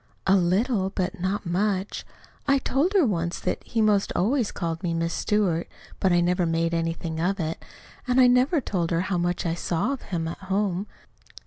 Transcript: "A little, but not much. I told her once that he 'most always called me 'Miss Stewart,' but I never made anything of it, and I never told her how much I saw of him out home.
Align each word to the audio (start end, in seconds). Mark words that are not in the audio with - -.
"A 0.25 0.35
little, 0.35 0.89
but 0.89 1.19
not 1.19 1.45
much. 1.45 2.05
I 2.47 2.57
told 2.57 2.93
her 2.93 3.05
once 3.05 3.39
that 3.39 3.63
he 3.63 3.83
'most 3.83 4.11
always 4.15 4.51
called 4.51 4.81
me 4.81 4.95
'Miss 4.95 5.13
Stewart,' 5.13 5.67
but 5.99 6.11
I 6.11 6.21
never 6.21 6.47
made 6.47 6.73
anything 6.73 7.19
of 7.19 7.39
it, 7.39 7.63
and 8.07 8.19
I 8.19 8.25
never 8.25 8.59
told 8.59 8.89
her 8.89 9.01
how 9.01 9.19
much 9.19 9.45
I 9.45 9.53
saw 9.53 9.93
of 9.93 10.01
him 10.01 10.27
out 10.27 10.39
home. 10.39 10.87